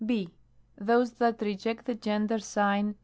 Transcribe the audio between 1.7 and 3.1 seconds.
the gender sign